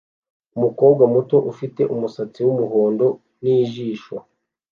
Umukobwa 0.57 1.03
muto 1.13 1.37
ufite 1.51 1.81
umusatsi 1.93 2.39
wumuhondo 2.47 3.05
nijisho 3.43 4.15